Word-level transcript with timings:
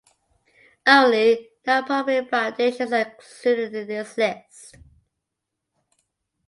Only 0.87 1.51
nonprofit 1.67 2.27
foundations 2.31 2.91
are 2.91 3.11
included 3.19 3.75
in 3.75 3.87
this 3.87 4.17
list. 4.17 4.75